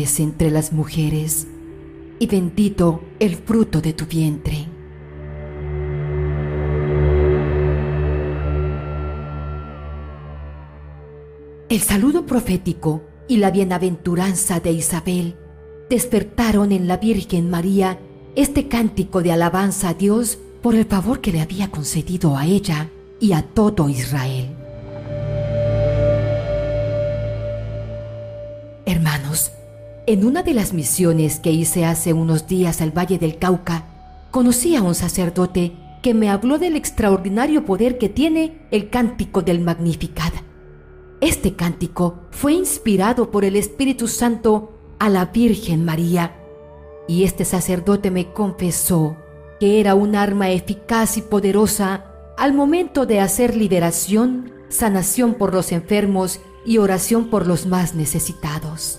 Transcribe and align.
entre 0.00 0.50
las 0.50 0.72
mujeres, 0.72 1.46
y 2.18 2.26
bendito 2.26 3.02
el 3.18 3.36
fruto 3.36 3.80
de 3.80 3.92
tu 3.92 4.06
vientre. 4.06 4.66
El 11.68 11.80
saludo 11.80 12.24
profético 12.26 13.02
y 13.28 13.36
la 13.36 13.50
bienaventuranza 13.50 14.58
de 14.58 14.72
Isabel 14.72 15.36
despertaron 15.90 16.72
en 16.72 16.88
la 16.88 16.96
Virgen 16.96 17.50
María 17.50 17.98
este 18.36 18.68
cántico 18.68 19.22
de 19.22 19.32
alabanza 19.32 19.90
a 19.90 19.94
Dios 19.94 20.38
por 20.62 20.74
el 20.74 20.86
favor 20.86 21.20
que 21.20 21.32
le 21.32 21.40
había 21.40 21.70
concedido 21.70 22.36
a 22.36 22.46
ella 22.46 22.88
y 23.20 23.32
a 23.32 23.42
todo 23.42 23.88
Israel. 23.88 24.56
Hermanos, 28.86 29.52
en 30.12 30.24
una 30.24 30.42
de 30.42 30.54
las 30.54 30.72
misiones 30.72 31.38
que 31.38 31.52
hice 31.52 31.84
hace 31.84 32.12
unos 32.12 32.48
días 32.48 32.80
al 32.80 32.90
Valle 32.90 33.16
del 33.16 33.38
Cauca, 33.38 33.84
conocí 34.32 34.74
a 34.74 34.82
un 34.82 34.96
sacerdote 34.96 35.70
que 36.02 36.14
me 36.14 36.28
habló 36.28 36.58
del 36.58 36.74
extraordinario 36.74 37.64
poder 37.64 37.96
que 37.96 38.08
tiene 38.08 38.66
el 38.72 38.90
cántico 38.90 39.42
del 39.42 39.60
Magnificat. 39.60 40.34
Este 41.20 41.54
cántico 41.54 42.22
fue 42.32 42.54
inspirado 42.54 43.30
por 43.30 43.44
el 43.44 43.54
Espíritu 43.54 44.08
Santo 44.08 44.72
a 44.98 45.08
la 45.08 45.26
Virgen 45.26 45.84
María, 45.84 46.34
y 47.06 47.22
este 47.22 47.44
sacerdote 47.44 48.10
me 48.10 48.32
confesó 48.32 49.16
que 49.60 49.78
era 49.78 49.94
un 49.94 50.16
arma 50.16 50.50
eficaz 50.50 51.18
y 51.18 51.22
poderosa 51.22 52.06
al 52.36 52.52
momento 52.52 53.06
de 53.06 53.20
hacer 53.20 53.54
liberación, 53.54 54.50
sanación 54.70 55.34
por 55.34 55.54
los 55.54 55.70
enfermos 55.70 56.40
y 56.66 56.78
oración 56.78 57.30
por 57.30 57.46
los 57.46 57.66
más 57.66 57.94
necesitados. 57.94 58.98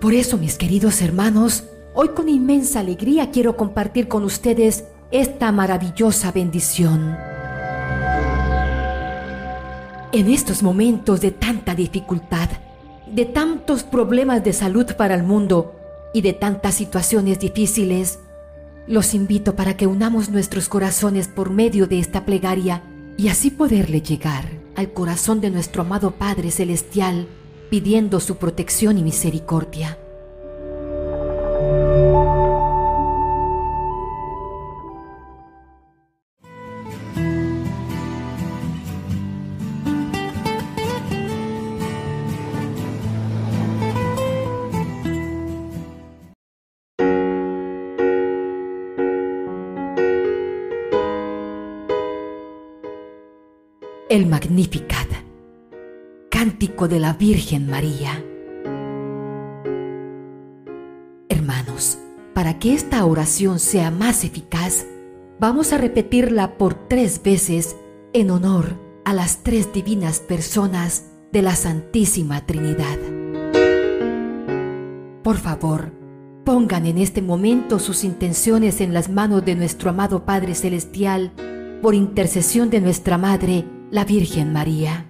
Por 0.00 0.14
eso, 0.14 0.38
mis 0.38 0.56
queridos 0.56 1.02
hermanos, 1.02 1.64
hoy 1.92 2.08
con 2.08 2.30
inmensa 2.30 2.80
alegría 2.80 3.30
quiero 3.30 3.58
compartir 3.58 4.08
con 4.08 4.24
ustedes 4.24 4.84
esta 5.10 5.52
maravillosa 5.52 6.32
bendición. 6.32 7.18
En 10.12 10.28
estos 10.30 10.62
momentos 10.62 11.20
de 11.20 11.32
tanta 11.32 11.74
dificultad, 11.74 12.48
de 13.12 13.26
tantos 13.26 13.82
problemas 13.82 14.42
de 14.42 14.54
salud 14.54 14.86
para 14.96 15.14
el 15.14 15.22
mundo 15.22 15.76
y 16.14 16.22
de 16.22 16.32
tantas 16.32 16.76
situaciones 16.76 17.38
difíciles, 17.38 18.20
los 18.86 19.12
invito 19.12 19.54
para 19.54 19.76
que 19.76 19.86
unamos 19.86 20.30
nuestros 20.30 20.70
corazones 20.70 21.28
por 21.28 21.50
medio 21.50 21.86
de 21.86 21.98
esta 21.98 22.24
plegaria 22.24 22.82
y 23.18 23.28
así 23.28 23.50
poderle 23.50 24.00
llegar 24.00 24.46
al 24.76 24.94
corazón 24.94 25.42
de 25.42 25.50
nuestro 25.50 25.82
amado 25.82 26.12
Padre 26.12 26.50
Celestial 26.50 27.28
pidiendo 27.70 28.18
su 28.18 28.36
protección 28.36 28.98
y 28.98 29.02
misericordia. 29.02 29.96
El 54.08 54.26
Magnificat, 54.26 55.06
cántico 56.40 56.88
de 56.88 57.00
la 57.00 57.12
Virgen 57.12 57.68
María. 57.68 58.24
Hermanos, 61.28 61.98
para 62.32 62.58
que 62.58 62.72
esta 62.72 63.04
oración 63.04 63.58
sea 63.58 63.90
más 63.90 64.24
eficaz, 64.24 64.86
vamos 65.38 65.74
a 65.74 65.76
repetirla 65.76 66.56
por 66.56 66.88
tres 66.88 67.22
veces 67.22 67.76
en 68.14 68.30
honor 68.30 68.80
a 69.04 69.12
las 69.12 69.42
tres 69.42 69.70
divinas 69.74 70.20
personas 70.20 71.10
de 71.30 71.42
la 71.42 71.54
Santísima 71.54 72.46
Trinidad. 72.46 72.98
Por 75.22 75.36
favor, 75.36 75.92
pongan 76.46 76.86
en 76.86 76.96
este 76.96 77.20
momento 77.20 77.78
sus 77.78 78.02
intenciones 78.02 78.80
en 78.80 78.94
las 78.94 79.10
manos 79.10 79.44
de 79.44 79.56
nuestro 79.56 79.90
amado 79.90 80.24
Padre 80.24 80.54
Celestial 80.54 81.32
por 81.82 81.94
intercesión 81.94 82.70
de 82.70 82.80
nuestra 82.80 83.18
Madre, 83.18 83.66
la 83.90 84.06
Virgen 84.06 84.54
María. 84.54 85.09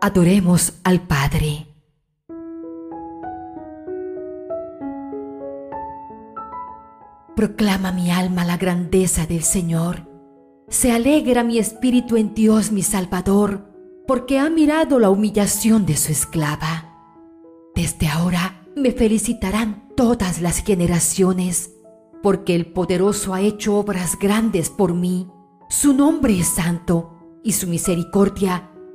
Adoremos 0.00 0.74
al 0.84 1.00
Padre. 1.00 1.66
Proclama 7.34 7.90
mi 7.90 8.12
alma 8.12 8.44
la 8.44 8.56
grandeza 8.56 9.26
del 9.26 9.42
Señor. 9.42 10.08
Se 10.68 10.92
alegra 10.92 11.42
mi 11.42 11.58
espíritu 11.58 12.16
en 12.16 12.32
Dios 12.32 12.70
mi 12.70 12.82
Salvador, 12.82 13.74
porque 14.06 14.38
ha 14.38 14.48
mirado 14.50 15.00
la 15.00 15.10
humillación 15.10 15.84
de 15.84 15.96
su 15.96 16.12
esclava. 16.12 16.94
Desde 17.74 18.06
ahora 18.06 18.68
me 18.76 18.92
felicitarán 18.92 19.88
todas 19.96 20.40
las 20.40 20.58
generaciones, 20.58 21.72
porque 22.22 22.54
el 22.54 22.66
poderoso 22.66 23.34
ha 23.34 23.40
hecho 23.40 23.76
obras 23.76 24.16
grandes 24.16 24.70
por 24.70 24.94
mí. 24.94 25.28
Su 25.68 25.92
nombre 25.92 26.38
es 26.38 26.46
santo 26.46 27.40
y 27.42 27.50
su 27.52 27.66
misericordia 27.66 28.70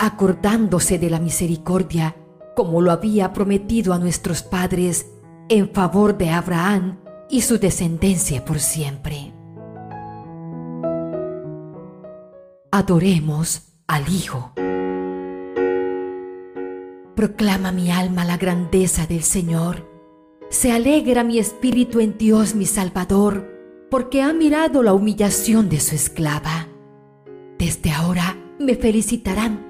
acordándose 0.00 0.98
de 0.98 1.10
la 1.10 1.20
misericordia, 1.20 2.16
como 2.56 2.80
lo 2.80 2.90
había 2.90 3.34
prometido 3.34 3.92
a 3.92 3.98
nuestros 3.98 4.42
padres, 4.42 5.12
en 5.50 5.70
favor 5.70 6.16
de 6.16 6.30
Abraham 6.30 7.00
y 7.28 7.42
su 7.42 7.58
descendencia 7.58 8.42
por 8.44 8.60
siempre. 8.60 9.34
Adoremos 12.72 13.74
al 13.86 14.08
Hijo. 14.08 14.52
Proclama 17.14 17.70
mi 17.70 17.90
alma 17.90 18.24
la 18.24 18.38
grandeza 18.38 19.06
del 19.06 19.22
Señor. 19.22 19.86
Se 20.48 20.72
alegra 20.72 21.24
mi 21.24 21.38
espíritu 21.38 22.00
en 22.00 22.16
Dios 22.16 22.54
mi 22.54 22.64
Salvador, 22.64 23.46
porque 23.90 24.22
ha 24.22 24.32
mirado 24.32 24.82
la 24.82 24.94
humillación 24.94 25.68
de 25.68 25.78
su 25.78 25.94
esclava. 25.94 26.68
Desde 27.58 27.90
ahora 27.90 28.38
me 28.58 28.76
felicitarán 28.76 29.69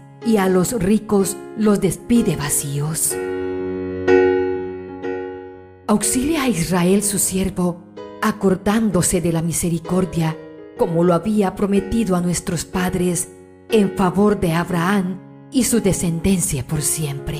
y 0.25 0.37
a 0.37 0.47
los 0.47 0.73
ricos 0.73 1.37
los 1.57 1.81
despide 1.81 2.35
vacíos. 2.35 3.15
Auxilia 5.87 6.43
a 6.43 6.47
Israel 6.47 7.03
su 7.03 7.19
siervo, 7.19 7.83
acordándose 8.21 9.19
de 9.19 9.33
la 9.33 9.41
misericordia, 9.41 10.37
como 10.77 11.03
lo 11.03 11.13
había 11.13 11.55
prometido 11.55 12.15
a 12.15 12.21
nuestros 12.21 12.65
padres, 12.65 13.29
en 13.69 13.95
favor 13.97 14.39
de 14.39 14.53
Abraham 14.53 15.19
y 15.51 15.63
su 15.65 15.81
descendencia 15.81 16.65
por 16.65 16.81
siempre. 16.81 17.39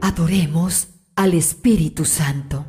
Adoremos 0.00 0.88
al 1.16 1.34
Espíritu 1.34 2.04
Santo. 2.04 2.64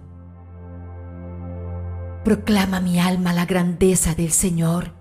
Proclama 2.23 2.79
mi 2.79 2.99
alma 2.99 3.33
la 3.33 3.45
grandeza 3.45 4.13
del 4.15 4.31
Señor. 4.31 5.00